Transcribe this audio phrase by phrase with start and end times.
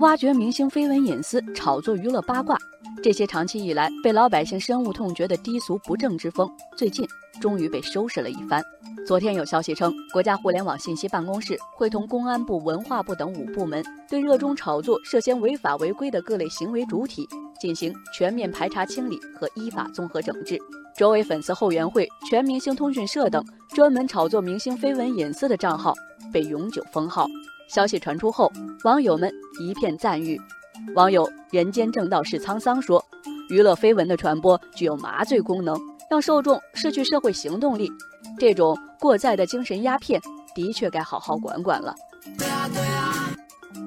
[0.00, 2.56] 挖掘明星绯闻隐私，炒作娱乐八卦，
[3.02, 7.04] 这些长期以来被老百姓深恶痛绝的低俗不正之风，最近
[7.40, 8.62] 终于被收拾了一番。
[9.04, 17.26] 昨天有消息称，国家互联网信息办公室会同公安部、文化部等五部门，对热衷炒作、涉嫌违法违规的各类行为主体
[17.60, 20.56] 进行全面排查清理和依法综合整治。
[20.96, 23.44] 卓伟粉丝后援会、全明星通讯社等
[23.74, 25.94] 专门炒作明星绯闻隐私的账号
[26.32, 27.26] 被永久封号。
[27.68, 28.50] 消息传出后，
[28.84, 30.40] 网友们一片赞誉。
[30.94, 33.04] 网友人间正道是沧桑说
[33.50, 35.78] ：“娱乐绯闻的传播具有麻醉功能，
[36.10, 37.90] 让受众失去社会行动力。
[38.38, 40.20] 这种过载的精神鸦片，
[40.54, 41.94] 的确该好好管管了。”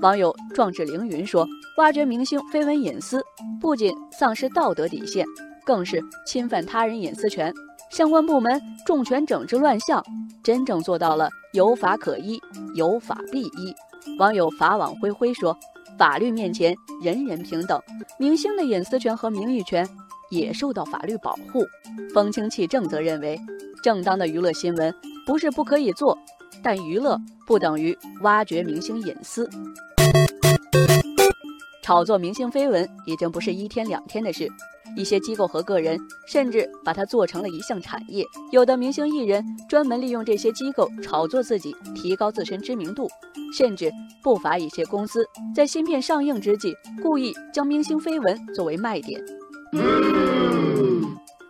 [0.02, 3.24] 网友壮志凌云说：“挖掘明星绯闻隐私，
[3.60, 5.26] 不仅丧失道德底线，
[5.66, 7.54] 更是侵犯他人隐私权。
[7.92, 10.04] 相关部门重拳整治乱象，
[10.42, 12.42] 真正做到了有法可依。”
[12.74, 13.76] 有法必依。
[14.18, 15.58] 网友法网恢恢说
[16.00, 16.74] ：“法律面前
[17.04, 17.80] 人人平等，
[18.18, 19.88] 明星的隐私权和名誉权
[20.30, 21.66] 也受到法律保护。”
[22.14, 23.38] 风清气正则认为，
[23.84, 24.94] 正当的娱乐新闻
[25.26, 26.18] 不是不可以做，
[26.64, 29.50] 但娱乐不等于挖掘明星隐私。
[31.84, 34.48] 炒作明星绯闻已经不是一天两天的事。
[34.96, 43.08] 一些机构和个人甚至把它做成了一项产业，有的明星艺人专门利用这些机构炒作自己，提高自身知名度，
[43.58, 43.92] 甚至
[44.24, 45.26] 不乏一些公司
[45.56, 49.22] 在新片上映之际，故意将明星绯闻作为卖点。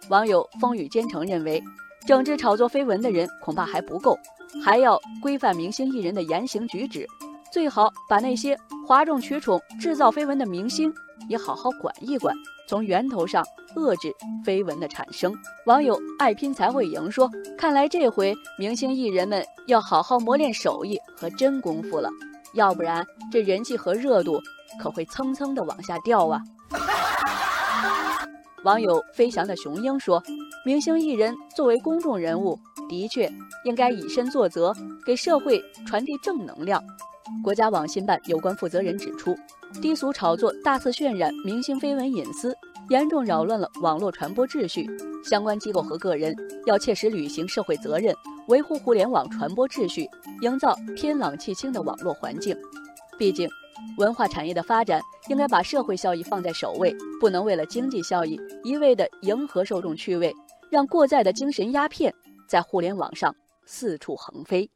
[0.09, 1.63] 网友风雨兼程认为，
[2.05, 4.17] 整治炒作绯闻的人恐怕还不够，
[4.63, 7.07] 还要规范明星艺人的言行举止，
[7.51, 8.57] 最好把那些
[8.87, 10.93] 哗众取宠、制造绯闻的明星。
[11.29, 12.35] 也好好管一管，
[12.67, 14.11] 从源头上遏制
[14.43, 15.31] 绯闻的产生。
[15.67, 22.09] 网友爱拼才会赢说：“看来这回明星艺人们要好好磨练手艺和真功夫了，
[22.55, 24.41] 要不然这人气和热度
[24.79, 26.41] 可会蹭蹭的往下掉啊！”
[28.63, 30.21] 网友飞翔的雄鹰说
[30.63, 33.27] ：“明星艺人作为公众人物，的确
[33.65, 34.71] 应该以身作则，
[35.03, 36.81] 给社会传递正能量。”
[37.43, 39.35] 国家网信办有关负责人指出，
[39.81, 42.55] 低俗炒作大肆渲染明星绯闻隐私，
[42.89, 44.85] 严重扰乱了网络传播秩序。
[45.23, 46.35] 相关机构和个人
[46.67, 48.13] 要切实履行社会责任，
[48.47, 50.07] 维护互联网传播秩序，
[50.41, 52.55] 营造天朗气清的网络环境。
[53.17, 53.49] 毕竟，
[53.97, 60.33] 文化产业的发展应该把社会效益放在首位，不能为了经济效益一味的迎合受众趣味，
[60.69, 62.13] 让过载的精神鸦片
[62.47, 64.69] 在互联网上四处横飞。